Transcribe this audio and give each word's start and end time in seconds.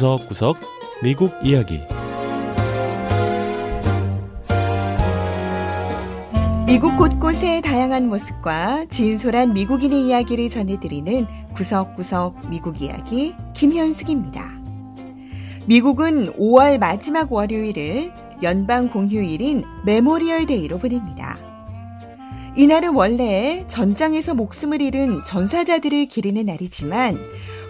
구석구석 0.00 0.56
미국 1.02 1.30
이야기 1.44 1.80
미국 6.66 6.96
곳곳의 6.96 7.60
다양한 7.60 8.08
모습과 8.08 8.86
진솔한 8.86 9.52
미국인의 9.52 10.06
이야기를 10.06 10.48
전해드리는 10.48 11.26
구석구석 11.52 12.48
미국 12.48 12.80
이야기 12.80 13.34
김현숙입니다. 13.52 14.42
미국은 15.66 16.32
5월 16.32 16.78
마지막 16.78 17.30
월요일을 17.30 18.10
연방 18.42 18.88
공휴일인 18.88 19.64
메모리얼 19.84 20.46
데이로 20.46 20.78
보냅니다. 20.78 21.36
이날은 22.56 22.94
원래 22.94 23.64
전장에서 23.68 24.34
목숨을 24.34 24.80
잃은 24.80 25.24
전사자들을 25.24 26.06
기리는 26.06 26.46
날이지만 26.46 27.18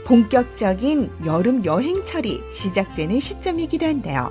본격적인 0.04 1.10
여름 1.26 1.64
여행철이 1.64 2.44
시작되는 2.50 3.20
시점이기도 3.20 3.86
한데요. 3.86 4.30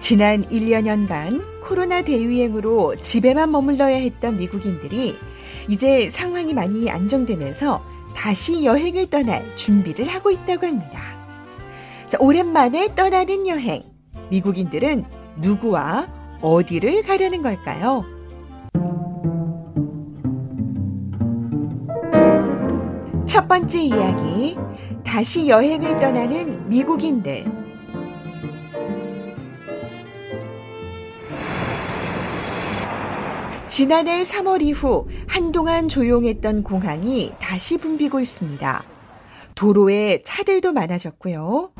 지난 0.00 0.42
1여 0.44 0.82
년간 0.82 1.60
코로나 1.62 2.02
대유행으로 2.02 2.96
집에만 2.96 3.50
머물러야 3.50 3.96
했던 3.96 4.36
미국인들이 4.36 5.16
이제 5.68 6.10
상황이 6.10 6.52
많이 6.52 6.90
안정되면서 6.90 7.82
다시 8.14 8.64
여행을 8.64 9.08
떠날 9.08 9.56
준비를 9.56 10.06
하고 10.06 10.30
있다고 10.30 10.66
합니다. 10.66 11.00
자, 12.08 12.18
오랜만에 12.20 12.94
떠나는 12.94 13.48
여행. 13.48 13.82
미국인들은 14.30 15.04
누구와 15.38 16.06
어디를 16.40 17.02
가려는 17.02 17.42
걸까요? 17.42 18.04
첫 23.34 23.48
번째 23.48 23.80
이야기. 23.80 24.56
다시 25.02 25.48
여행을 25.48 25.98
떠나는 25.98 26.68
미국인들. 26.68 27.44
지난해 33.66 34.22
3월 34.22 34.62
이후 34.62 35.08
한동안 35.26 35.88
조용했던 35.88 36.62
공항이 36.62 37.32
다시 37.40 37.76
붐비고 37.76 38.20
있습니다. 38.20 38.84
도로에 39.56 40.22
차들도 40.22 40.72
많아졌고요. 40.72 41.72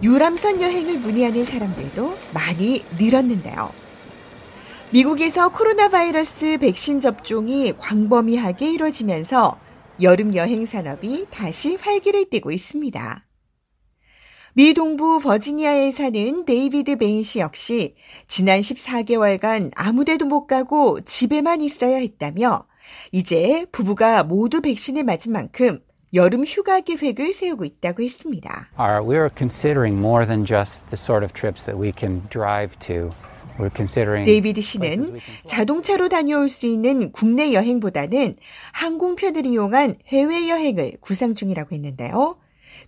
유람선 0.00 0.60
여행을 0.60 1.00
문의하는 1.00 1.44
사람들도 1.44 2.14
많이 2.32 2.84
늘었는데요. 3.00 3.72
미국에서 4.92 5.48
코로나 5.48 5.88
바이러스 5.88 6.58
백신 6.58 7.00
접종이 7.00 7.72
광범위하게 7.76 8.70
이루어지면서 8.70 9.63
여름 10.02 10.34
여행 10.34 10.66
산업이 10.66 11.26
다시 11.30 11.76
활기를 11.76 12.28
띠고 12.28 12.50
있습니다. 12.50 13.24
미 14.54 14.72
동부 14.72 15.20
버지니아에 15.20 15.90
사는 15.90 16.44
데이비드 16.44 16.96
베인 16.96 17.22
씨 17.22 17.40
역시 17.40 17.94
지난 18.26 18.60
14개월간 18.60 19.72
아무데도 19.74 20.26
못 20.26 20.46
가고 20.46 21.00
집에만 21.00 21.60
있어야 21.60 21.96
했다며 21.96 22.66
이제 23.10 23.66
부부가 23.72 24.22
모두 24.22 24.60
백신을 24.60 25.04
맞은 25.04 25.32
만큼 25.32 25.80
여름 26.12 26.44
휴가 26.44 26.80
계획을 26.80 27.32
세우고 27.32 27.64
있다고 27.64 28.02
했습니다. 28.04 28.68
데이비드 34.24 34.60
씨는 34.60 35.18
자동차로 35.46 36.08
다녀올 36.08 36.48
수 36.48 36.66
있는 36.66 37.12
국내 37.12 37.52
여행보다는 37.52 38.36
항공편을 38.72 39.46
이용한 39.46 39.96
해외 40.08 40.48
여행을 40.48 40.94
구상 41.00 41.34
중이라고 41.34 41.74
했는데요. 41.74 42.38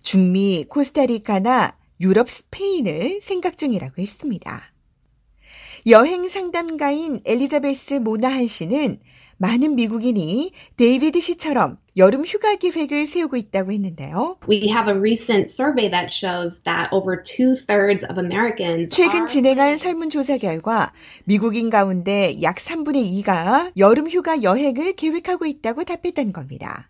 중미 0.03 0.65
코스타리카나 0.69 1.77
유럽 2.01 2.29
스페인을 2.29 3.19
생각 3.21 3.57
중이라고 3.57 4.01
했습니다. 4.01 4.73
여행 5.87 6.27
상담가인 6.27 7.21
엘리자베스 7.25 7.95
모나한 7.95 8.47
씨는 8.47 8.99
많은 9.37 9.75
미국인이 9.75 10.51
데이비드 10.75 11.21
씨처럼 11.21 11.77
여름 11.95 12.25
휴가 12.25 12.55
계획을 12.55 13.05
세우고 13.07 13.37
있다고 13.37 13.71
했는데요. 13.71 14.37
We 14.49 14.69
have 14.69 14.91
a 14.91 14.97
recent 14.97 15.49
survey 15.49 15.89
that 15.89 16.13
shows 16.13 16.61
that 16.63 16.89
over 16.91 17.21
two 17.21 17.55
thirds 17.55 18.05
of 18.05 18.19
Americans 18.19 18.89
최근 18.89 19.27
진행한 19.27 19.77
설문조사 19.77 20.37
결과 20.37 20.93
미국인 21.25 21.69
가운데 21.69 22.35
약 22.41 22.57
3분의 22.57 23.23
2가 23.23 23.71
여름 23.77 24.09
휴가 24.09 24.43
여행을 24.43 24.93
계획하고 24.93 25.45
있다고 25.45 25.83
답했다는 25.83 26.33
겁니다. 26.33 26.89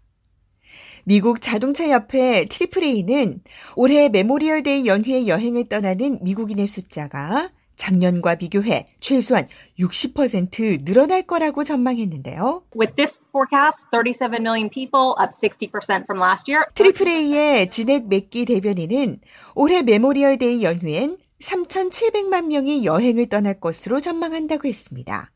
미국 1.06 1.42
자동차 1.42 1.88
협회 1.88 2.46
트리플A는 2.46 3.42
올해 3.78 4.10
메모리얼 4.10 4.64
데이 4.64 4.88
연휴에 4.88 5.28
여행을 5.28 5.70
떠나는 5.70 6.20
미국인의 6.22 6.68
숫자가 6.68 7.50
작년과 7.78 8.36
비교해 8.36 8.86
최소한 9.00 9.48
60% 9.80 10.84
늘어날 10.84 11.22
거라고 11.22 11.64
전망했는데요. 11.64 12.64
With 12.76 12.96
this 12.96 13.22
forecast, 13.30 13.88
37 13.92 14.42
million 14.42 14.70
people, 14.70 15.16
up 15.22 15.32
60% 15.32 16.04
from 16.04 16.22
last 16.22 16.52
year. 16.52 16.66
트리플A의 16.74 17.70
지넷 17.70 18.08
맥기 18.08 18.46
대변인은 18.46 19.22
올해 19.56 19.84
메모리얼 19.84 20.38
데이 20.38 20.64
연휴엔 20.64 21.18
3,700만 21.40 22.48
명이 22.48 22.84
여행을 22.84 23.28
떠날 23.28 23.60
것으로 23.60 24.00
전망한다고 24.00 24.68
했습니다. 24.68 25.32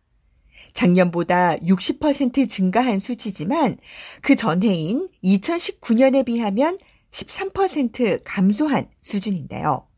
작년보다 0.73 1.57
60% 1.57 2.49
증가한 2.49 2.99
수치지만 2.99 3.77
그 4.21 4.35
전해인 4.35 5.07
2019년에 5.23 6.25
비하면 6.25 6.77
13% 7.11 8.21
감소한 8.23 8.89
수준인데요. 9.01 9.90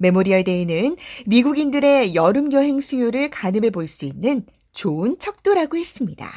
메모리얼 0.00 0.44
데이는 0.44 0.96
미국인들의 1.26 2.14
여름 2.14 2.52
여행 2.52 2.80
수요를 2.80 3.28
가늠해 3.28 3.70
볼 3.70 3.86
수 3.86 4.06
있는 4.06 4.44
좋은 4.72 5.18
척도라고 5.18 5.76
했습니다. 5.76 6.28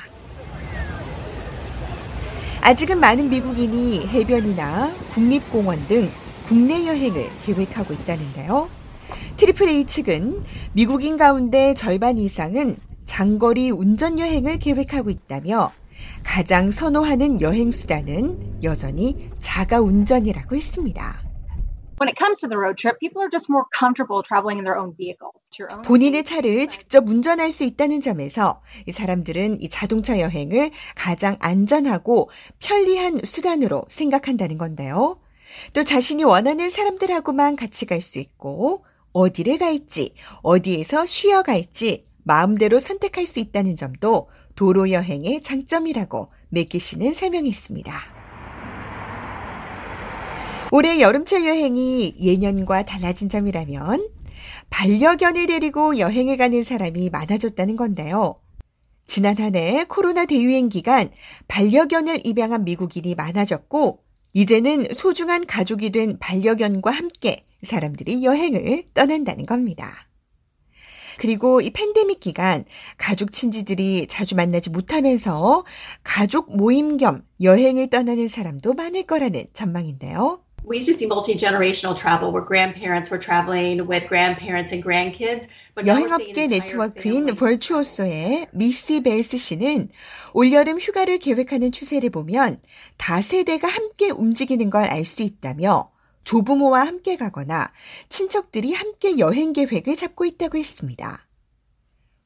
아직은 2.62 3.00
많은 3.00 3.30
미국인이 3.30 4.08
해변이나 4.08 4.94
국립공원 5.12 5.88
등 5.88 6.10
국내 6.46 6.86
여행을 6.88 7.30
계획하고 7.46 7.94
있다는데요. 7.94 8.70
트리플 9.38 9.70
A 9.70 9.86
측은 9.86 10.44
미국인 10.74 11.18
가운데 11.18 11.74
절반 11.74 12.18
이상은 12.18 12.78
장거리 13.06 13.70
운전 13.70 14.20
여행을 14.20 14.60
계획하고 14.60 15.10
있다며 15.10 15.72
가장 16.24 16.72
선호하는 16.72 17.42
여행 17.42 17.72
수단은 17.72 18.60
여전히 18.64 19.30
자가 19.40 19.80
운전이라고 19.80 20.56
했습니다. 20.56 21.23
When 22.00 22.10
it 22.10 22.18
comes 22.18 22.40
to 22.42 22.48
the 22.48 22.58
road 22.58 22.76
trip, 22.78 23.00
people 23.00 23.22
are 23.22 23.30
just 23.30 23.50
more 23.50 23.66
comfortable 23.72 24.24
traveling 24.24 24.58
in 24.58 24.66
their 24.66 24.78
own 24.78 24.94
vehicles. 24.98 25.34
Own 25.72 25.84
본인의 25.84 26.24
차를 26.24 26.68
직접 26.68 27.08
운전할 27.08 27.52
수 27.52 27.64
있다는 27.64 28.02
점에서 28.02 28.62
이 28.88 28.92
사람들은 28.92 29.62
이 29.62 29.70
자동차 29.70 30.20
여행을 30.20 30.72
가장 30.96 31.38
안전하고 31.40 32.30
편리한 32.60 33.20
수단으로 33.24 33.86
생각한다는 33.88 34.58
건데요. 34.58 35.20
또 35.74 35.84
자신이 35.84 36.24
원하는 36.24 36.70
사람들하고만 36.70 37.56
같이 37.56 37.86
갈 37.86 38.02
수 38.02 38.18
있고 38.20 38.84
어디를 39.14 39.60
갈지, 39.60 40.16
어디에서 40.42 41.06
쉬어 41.06 41.44
갈지 41.44 42.06
마음대로 42.24 42.80
선택할 42.80 43.28
수 43.28 43.40
있다는 43.40 43.76
점도 43.76 44.30
도로 44.56 44.90
여행의 44.90 45.44
장점이라고 45.44 46.32
맥기 46.50 46.80
씨는 46.80 47.14
설명했습니다. 47.14 48.13
올해 50.76 51.00
여름철 51.00 51.46
여행이 51.46 52.16
예년과 52.20 52.86
달라진 52.86 53.30
점이라면 53.30 54.10
반려견을 54.72 55.46
데리고 55.46 56.00
여행을 56.00 56.36
가는 56.38 56.64
사람이 56.64 57.12
많아졌다는 57.12 57.76
건데요. 57.76 58.42
지난 59.06 59.38
한 59.38 59.54
해 59.54 59.84
코로나 59.84 60.26
대유행 60.26 60.70
기간 60.70 61.12
반려견을 61.48 62.26
입양한 62.26 62.64
미국인이 62.64 63.14
많아졌고 63.14 64.00
이제는 64.34 64.88
소중한 64.96 65.46
가족이 65.46 65.92
된 65.92 66.18
반려견과 66.18 66.90
함께 66.90 67.46
사람들이 67.62 68.24
여행을 68.24 68.86
떠난다는 68.96 69.46
겁니다. 69.46 70.10
그리고 71.20 71.62
이 71.62 71.70
팬데믹 71.70 72.20
기간 72.20 72.66
가족 72.98 73.32
친지들이 73.32 74.08
자주 74.08 74.36
만나지 74.36 74.72
못하면서 74.72 75.66
가족 76.04 76.58
모임 76.58 76.98
겸 76.98 77.24
여행을 77.44 77.92
떠나는 77.92 78.28
사람도 78.28 78.74
많을 78.74 79.04
거라는 79.04 79.46
전망인데요. 79.54 80.43
We 80.66 80.78
used 80.78 80.88
to 80.88 80.94
see 80.96 81.08
multi-generational 81.08 81.94
travel 81.96 82.32
where 82.32 82.42
grandparents 82.42 83.12
were 83.12 83.20
traveling 83.20 83.86
with 83.86 84.08
grandparents 84.08 84.72
and 84.72 84.82
grandkids. 84.82 85.50
여행업계 85.86 86.48
네트워크인. 86.48 87.26
벌추어소의 87.36 88.48
미시 88.54 89.02
벨스 89.04 89.38
씨는 89.38 89.90
올여름 90.34 90.80
휴가를 90.80 91.20
계획하는 91.20 91.72
추세를 91.74 92.10
보면 92.12 92.62
다세대가 92.98 93.68
함께 93.68 94.10
움직이는 94.10 94.70
걸 94.70 94.88
알 94.90 95.04
수 95.04 95.22
있다며 95.22 95.92
조부모와 96.24 96.88
함께 96.88 97.18
가거나 97.18 97.70
친척들이 98.08 98.74
함께 98.74 99.20
여행 99.20 99.52
계획을 99.52 99.98
잡고 99.98 100.24
있다고 100.24 100.58
했습니다. 100.58 101.28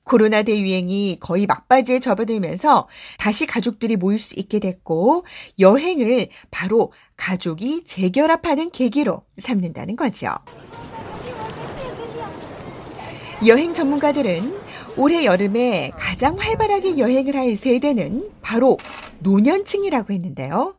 코로나 0.08 0.42
대유행이 0.42 1.18
거의 1.20 1.46
막바지에 1.46 2.00
접어들면서 2.00 2.88
다시 3.18 3.46
가족들이 3.46 3.98
모일 3.98 4.18
수 4.18 4.34
있게 4.38 4.60
됐고 4.60 5.26
여행을 5.60 6.30
바로 6.50 6.92
가족이 7.18 7.84
재결합하는 7.84 8.72
계기로 8.72 9.22
삼는다는 9.38 9.96
거죠. 9.96 10.30
여행 13.46 13.74
전문가들은 13.74 14.58
올해 14.96 15.26
여름에 15.26 15.92
가장 15.96 16.38
활발하게 16.40 16.98
여행을 16.98 17.36
할 17.36 17.56
세대는 17.56 18.32
바로 18.42 18.78
노년층이라고 19.20 20.12
했는데요. 20.12 20.76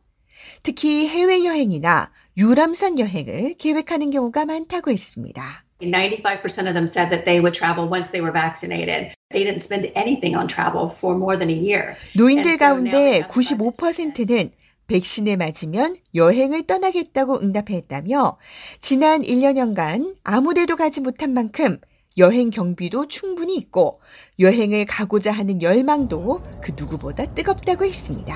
특히 0.63 1.07
해외여행이나 1.07 2.11
유람선 2.35 2.99
여행을 2.99 3.55
계획하는 3.57 4.09
경우가 4.09 4.45
많다고 4.45 4.91
했습니다. 4.91 5.63
95% 5.81 6.67
of 6.67 6.73
them 6.73 6.87
said 6.87 7.09
that 7.09 7.23
they 7.23 7.39
would 7.39 7.53
travel 7.53 7.87
once 7.87 8.11
they 8.11 8.21
were 8.21 8.31
vaccinated. 8.31 9.13
They 9.31 9.43
didn't 9.43 9.61
spend 9.61 9.89
anything 9.95 10.35
on 10.35 10.47
travel 10.47 10.89
for 10.89 11.15
more 11.15 11.37
than 11.37 11.49
a 11.49 11.55
year. 11.55 11.95
노인들 12.15 12.57
가운데 12.57 12.91
they 12.91 13.21
have 13.21 13.27
budget 13.29 13.55
to 13.55 13.55
spend. 13.55 14.27
95%는 14.27 14.51
백신을 14.87 15.37
맞으면 15.37 15.97
여행을 16.15 16.63
떠나겠다고 16.63 17.39
응답했다며 17.41 18.37
지난 18.81 19.21
1년여간 19.21 20.15
아무데도 20.23 20.75
가지 20.75 20.99
못한 20.99 21.33
만큼 21.33 21.77
여행 22.17 22.49
경비도 22.49 23.07
충분히 23.07 23.55
있고 23.55 24.01
여행을 24.39 24.85
가고자 24.85 25.31
하는 25.31 25.61
열망도 25.61 26.41
그 26.59 26.73
누구보다 26.75 27.25
뜨겁다고 27.35 27.85
했습니다. 27.85 28.35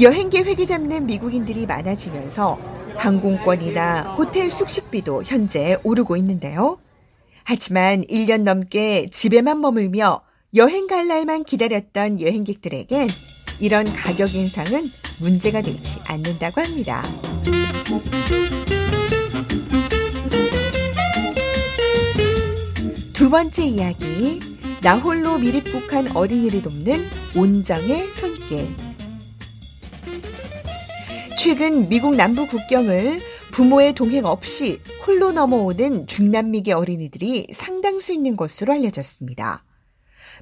여행 0.00 0.30
계획을 0.30 0.66
잡는 0.66 1.06
미국인들이 1.06 1.66
많아지면서 1.66 2.77
항공권이나 2.98 4.14
호텔 4.14 4.50
숙식비도 4.50 5.22
현재 5.24 5.78
오르고 5.84 6.16
있는데요. 6.16 6.78
하지만 7.44 8.02
1년 8.02 8.42
넘게 8.42 9.08
집에만 9.10 9.60
머물며 9.60 10.20
여행 10.56 10.86
갈 10.86 11.08
날만 11.08 11.44
기다렸던 11.44 12.20
여행객들에겐 12.20 13.08
이런 13.60 13.86
가격 13.92 14.34
인상은 14.34 14.90
문제가 15.18 15.62
되지 15.62 15.98
않는다고 16.06 16.60
합니다. 16.60 17.02
두 23.12 23.30
번째 23.30 23.64
이야기. 23.64 24.40
나홀로 24.80 25.38
미립국한 25.38 26.16
어린이를 26.16 26.62
돕는 26.62 27.04
온정의 27.36 28.12
손길. 28.12 28.87
최근 31.38 31.88
미국 31.88 32.16
남부 32.16 32.48
국경을 32.48 33.20
부모의 33.52 33.92
동행 33.92 34.24
없이 34.24 34.80
홀로 35.06 35.30
넘어오는 35.30 36.08
중남미계 36.08 36.72
어린이들이 36.72 37.46
상당수 37.52 38.12
있는 38.12 38.34
것으로 38.34 38.72
알려졌습니다. 38.72 39.62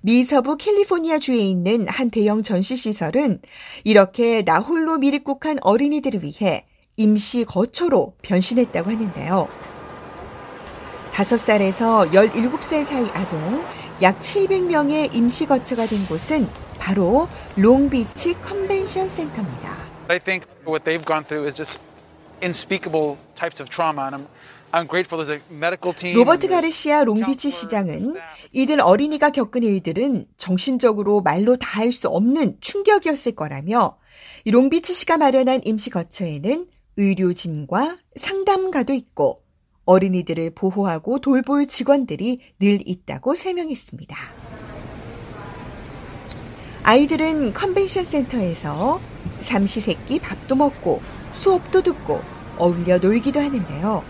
미 0.01 0.25
서부 0.25 0.57
캘리포니아 0.57 1.19
주에 1.19 1.37
있는 1.37 1.87
한 1.87 2.09
대형 2.09 2.43
전시시설은 2.43 3.43
이렇게 3.85 4.41
나홀로 4.41 4.97
밀입국한 4.97 5.59
어린이들을 5.61 6.23
위해 6.23 6.65
임시 6.97 7.45
거처로 7.45 8.15
변신했다고 8.23 8.91
하는데요. 8.91 9.49
5살에서 11.13 12.11
17살 12.11 12.85
사이 12.85 13.05
아동 13.13 13.63
약 14.01 14.19
700명의 14.21 15.15
임시 15.15 15.45
거처가 15.45 15.85
된 15.89 16.07
곳은 16.07 16.49
바로 16.79 17.29
롱비치 17.57 18.41
컨벤션 18.41 19.11
센터입니다. 19.11 19.76
I 20.09 20.19
think 20.19 20.45
what 20.65 20.85
they've 20.85 21.05
gone 21.05 21.25
through 21.25 21.47
is 21.47 21.55
just 21.57 21.81
unspeakable 22.43 23.17
types 23.35 23.61
of 23.61 23.69
trauma, 23.71 24.07
and 24.07 24.15
I'm 24.15 24.27
I'm 24.73 24.87
grateful 24.87 25.19
there's 25.19 25.31
a 25.31 25.41
medical 25.51 25.95
team. 25.95 26.15
로버트 26.17 26.49
가르시아 26.49 27.05
롱비치 27.05 27.51
시장은. 27.51 28.15
이들 28.53 28.81
어린이가 28.81 29.31
겪은 29.31 29.63
일들은 29.63 30.27
정신적으로 30.37 31.21
말로 31.23 31.57
다 31.57 31.81
할 31.81 31.93
수 31.93 32.09
없는 32.09 32.59
충격이었을 32.61 33.33
거라며 33.35 33.97
이 34.45 34.51
롱비치 34.51 34.95
시가 34.95 35.19
마련한 35.19 35.63
임시 35.65 35.91
거처에는 35.91 36.67
의료진과 36.97 37.99
상담가도 38.17 38.93
있고 38.95 39.43
어린이들을 39.87 40.51
보호하고 40.55 41.21
돌볼 41.21 41.67
직원들이 41.67 42.41
늘 42.59 42.81
있다고 42.85 43.35
설명했습니다. 43.35 44.17
아이들은 46.83 47.53
컨벤션 47.53 48.05
센터에서 48.05 49.01
삼시세끼 49.41 50.19
밥도 50.21 50.55
먹고 50.55 51.01
수업도 51.33 51.83
듣고 51.83 52.21
어울려 52.59 52.99
놀기도 52.99 53.41
하는데요. 53.41 54.03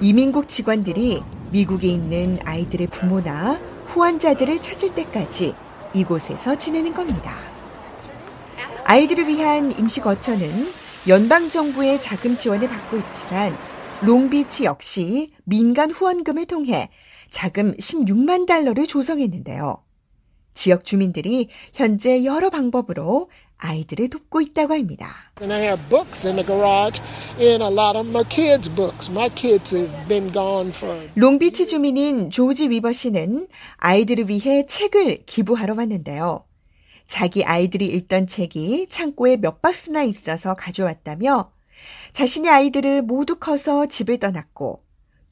이민국 0.00 0.48
직원들이 0.48 1.22
미국에 1.50 1.88
있는 1.88 2.38
아이들의 2.44 2.88
부모나 2.88 3.58
후원자들을 3.86 4.60
찾을 4.60 4.94
때까지 4.94 5.54
이곳에서 5.94 6.56
지내는 6.56 6.94
겁니다. 6.94 7.32
아이들을 8.84 9.28
위한 9.28 9.72
임시 9.78 10.00
거처는 10.00 10.72
연방정부의 11.06 12.00
자금 12.00 12.36
지원을 12.36 12.68
받고 12.68 12.96
있지만 12.98 13.56
롱비치 14.02 14.64
역시 14.64 15.32
민간 15.44 15.90
후원금을 15.90 16.46
통해 16.46 16.90
자금 17.30 17.74
16만 17.74 18.46
달러를 18.46 18.86
조성했는데요. 18.86 19.87
지역 20.58 20.84
주민들이 20.84 21.48
현재 21.72 22.24
여러 22.24 22.50
방법으로 22.50 23.30
아이들을 23.58 24.10
돕고 24.10 24.40
있다고 24.40 24.74
합니다. 24.74 25.06
And 25.40 25.54
I 25.54 25.62
have 25.62 25.88
books 25.88 26.26
in 26.26 26.34
the 26.34 26.44
garage, 26.44 27.00
and 27.38 27.62
a 27.62 27.70
lot 27.70 27.96
of 27.96 28.08
are 28.16 28.28
kids' 28.28 28.68
books. 28.74 29.08
My 29.08 29.32
kids 29.32 29.76
have 29.76 30.08
been 30.08 30.32
gone 30.32 30.70
for 30.70 31.08
롱비치 31.14 31.68
주민인 31.68 32.30
조지 32.30 32.68
위버 32.70 32.90
씨는 32.90 33.46
아이들을 33.76 34.28
위해 34.28 34.66
책을 34.66 35.26
기부하러 35.26 35.74
왔는데요. 35.74 36.44
자기 37.06 37.44
아이들이 37.44 37.86
읽던 37.86 38.26
책이 38.26 38.88
창고에 38.90 39.36
몇 39.36 39.62
박스나 39.62 40.02
있어서 40.02 40.54
가져왔다며 40.54 41.52
자신의 42.12 42.50
아이들을 42.50 43.02
모두 43.02 43.38
커서 43.38 43.86
집을 43.86 44.18
떠났고 44.18 44.82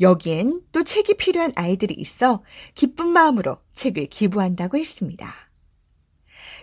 여기엔 0.00 0.62
또 0.72 0.82
책이 0.82 1.14
필요한 1.14 1.52
아이들이 1.54 1.94
있어 1.94 2.42
기쁜 2.74 3.08
마음으로 3.08 3.56
책을 3.74 4.06
기부한다고 4.06 4.76
했습니다. 4.76 5.26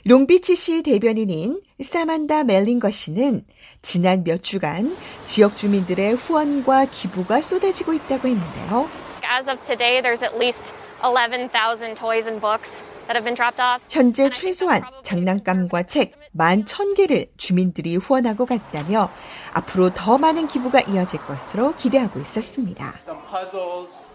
롱비치 0.05 0.55
시 0.55 0.83
대변인인 0.83 1.61
사만다 1.81 2.43
멜링거 2.43 2.91
씨는 2.91 3.45
지난 3.81 4.23
몇 4.23 4.43
주간 4.43 4.97
지역 5.25 5.55
주민들의 5.55 6.15
후원과 6.15 6.85
기부가 6.91 7.39
쏟아지고 7.41 7.93
있다고 7.93 8.27
했는데요. 8.27 8.89
As 9.23 9.49
of 9.49 9.61
today, 9.61 10.01
there's 10.01 10.21
at 10.21 10.35
least 10.35 10.73
11,000 11.01 11.95
toys 11.95 12.27
and 12.27 12.41
books 12.41 12.83
that 13.07 13.15
have 13.15 13.23
been 13.23 13.35
dropped 13.35 13.61
off. 13.61 13.81
현재 13.89 14.29
최소한 14.29 14.81
장난감과 15.03 15.83
책 15.83 16.13
만 16.33 16.65
천 16.65 16.93
개를 16.93 17.27
주민들이 17.37 17.95
후원하고 17.95 18.45
갔다며 18.45 19.09
앞으로 19.53 19.93
더 19.93 20.17
많은 20.17 20.47
기부가 20.47 20.81
이어질 20.81 21.19
것으로 21.21 21.75
기대하고 21.75 22.19
있었습니다. 22.19 22.93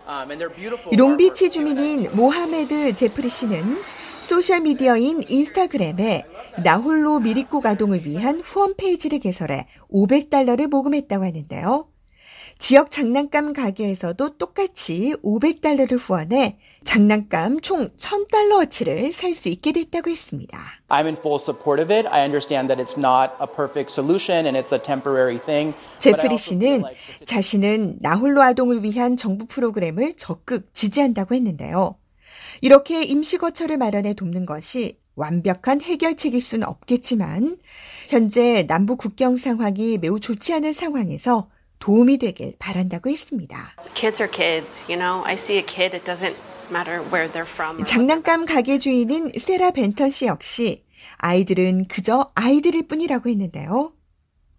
um, 0.08 0.96
롱비치 0.96 1.50
주민인 1.50 2.08
모하메드 2.12 2.94
제프리 2.94 3.28
씨는 3.28 3.78
소셜미디어인 4.20 5.22
인스타그램에 5.28 6.24
나홀로 6.64 7.20
미립국 7.20 7.64
아동을 7.66 8.04
위한 8.04 8.40
후원 8.40 8.74
페이지를 8.76 9.20
개설해 9.20 9.66
500달러를 9.92 10.66
모금했다고 10.68 11.24
하는데요. 11.24 11.88
지역 12.58 12.90
장난감 12.90 13.52
가게에서도 13.52 14.36
똑같이 14.36 15.14
500달러를 15.22 15.96
후원해 15.98 16.58
장난감 16.82 17.60
총 17.60 17.88
1000달러어치를 17.90 19.12
살 19.12 19.32
수 19.32 19.48
있게 19.48 19.70
됐다고 19.72 20.10
했습니다. 20.10 20.58
I'm 20.88 21.04
in 21.04 21.14
full 21.16 21.38
support 21.40 21.80
of 21.80 21.92
it. 21.94 22.08
I 22.08 22.22
understand 22.24 22.68
that 22.68 22.82
it's 22.82 22.98
not 22.98 23.32
a 23.40 23.46
perfect 23.46 23.92
solution 23.92 24.46
and 24.46 24.58
it's 24.58 24.72
a 24.74 24.82
temporary 24.82 25.38
thing. 25.38 25.74
제프리 26.00 26.36
씨는 26.36 26.82
자신은 27.24 27.98
나홀로 28.00 28.42
아동을 28.42 28.82
위한 28.82 29.16
정부 29.16 29.46
프로그램을 29.46 30.14
적극 30.14 30.74
지지한다고 30.74 31.36
했는데요. 31.36 31.94
이렇게 32.60 33.02
임시 33.04 33.38
거처를 33.38 33.76
마련해 33.76 34.14
돕는 34.14 34.46
것이 34.46 34.98
완벽한 35.14 35.80
해결책일 35.80 36.40
수는 36.42 36.66
없겠지만 36.66 37.58
현재 38.08 38.66
남부 38.66 38.96
국경 38.96 39.36
상황이 39.36 39.98
매우 39.98 40.18
좋지 40.18 40.52
않은 40.54 40.72
상황에서 40.72 41.48
도움이 41.78 42.18
되길 42.18 42.54
바란다고 42.58 43.10
했습니다. 43.10 43.74
kids 43.94 44.22
are 44.22 44.30
kids, 44.30 44.84
you 44.90 44.98
know. 44.98 45.24
I 45.24 45.34
see 45.34 45.58
a 45.58 45.64
kid, 45.64 45.96
it 45.96 46.04
doesn't 46.04 46.36
matter 46.70 47.02
where 47.12 47.30
they're 47.30 47.48
from. 47.48 47.82
장난감 47.84 48.44
가게 48.44 48.78
주인인 48.78 49.30
세라 49.38 49.70
벤턴 49.70 50.10
씨 50.10 50.26
역시 50.26 50.84
아이들은 51.18 51.86
그저 51.88 52.26
아이들일 52.34 52.88
뿐이라고 52.88 53.28
했는데요. 53.30 53.92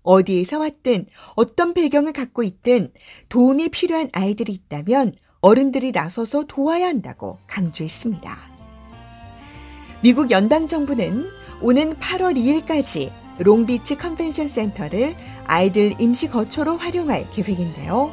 어디에서 0.04 0.60
왔든 0.60 1.08
어떤 1.36 1.74
배경을 1.74 2.14
갖고 2.14 2.44
있든 2.44 2.92
도움이 3.30 3.70
필요한 3.70 4.10
아이들이 4.14 4.54
있다면 4.54 5.14
어른들이 5.42 5.92
나서서 5.92 6.46
도와야 6.48 6.88
한다고 6.88 7.40
강조했습니다. 7.48 8.38
미국 10.02 10.32
연방 10.32 10.68
정부는 10.68 11.28
오는 11.62 11.94
8월 11.96 12.36
2일까지 12.38 13.12
롱비치 13.40 13.96
컨벤션 13.98 14.48
센터를 14.48 15.16
아이들 15.46 15.94
임시 16.00 16.30
거처로 16.30 16.78
활용할 16.78 17.30
계획인데요. 17.32 18.12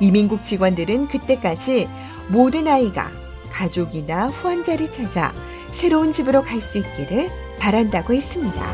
이민국 0.00 0.42
직원들은 0.42 1.08
그때까지 1.08 1.88
모든 2.28 2.66
아이가 2.68 3.10
가족이나 3.50 4.28
후원자를 4.28 4.90
찾아 4.90 5.32
새로운 5.70 6.12
집으로 6.12 6.42
갈 6.42 6.60
수 6.60 6.78
있기를 6.78 7.30
바란다고 7.58 8.14
했습니다. 8.14 8.72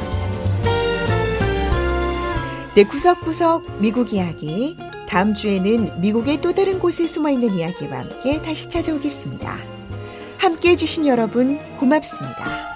네, 2.74 2.84
구석구석 2.84 3.80
미국 3.80 4.12
이야기. 4.12 4.76
다음 5.08 5.34
주에는 5.34 6.00
미국의 6.00 6.40
또 6.40 6.54
다른 6.54 6.78
곳에 6.78 7.06
숨어 7.06 7.30
있는 7.30 7.54
이야기와 7.54 7.98
함께 7.98 8.40
다시 8.40 8.70
찾아오겠습니다. 8.70 9.58
함께 10.38 10.70
해주신 10.70 11.06
여러분 11.06 11.58
고맙습니다. 11.76 12.69